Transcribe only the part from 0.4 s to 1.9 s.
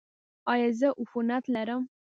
ایا زه عفونت لرم؟